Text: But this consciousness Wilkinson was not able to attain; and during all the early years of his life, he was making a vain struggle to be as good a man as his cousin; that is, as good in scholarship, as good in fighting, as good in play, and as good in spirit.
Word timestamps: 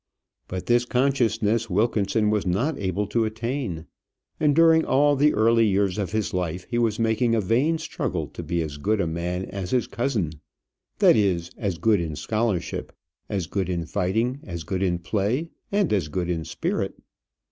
But 0.47 0.65
this 0.65 0.83
consciousness 0.83 1.69
Wilkinson 1.69 2.31
was 2.31 2.43
not 2.43 2.75
able 2.79 3.05
to 3.05 3.23
attain; 3.23 3.85
and 4.39 4.55
during 4.55 4.83
all 4.83 5.15
the 5.15 5.31
early 5.35 5.67
years 5.67 5.99
of 5.99 6.11
his 6.11 6.33
life, 6.33 6.65
he 6.67 6.79
was 6.79 6.97
making 6.97 7.35
a 7.35 7.39
vain 7.39 7.77
struggle 7.77 8.25
to 8.25 8.41
be 8.41 8.63
as 8.63 8.77
good 8.77 8.99
a 8.99 9.05
man 9.05 9.45
as 9.45 9.69
his 9.69 9.85
cousin; 9.85 10.31
that 10.97 11.15
is, 11.15 11.51
as 11.55 11.77
good 11.77 12.01
in 12.01 12.15
scholarship, 12.15 12.91
as 13.29 13.45
good 13.45 13.69
in 13.69 13.85
fighting, 13.85 14.39
as 14.41 14.63
good 14.63 14.81
in 14.81 14.97
play, 14.97 15.49
and 15.71 15.93
as 15.93 16.07
good 16.07 16.31
in 16.31 16.45
spirit. 16.45 16.95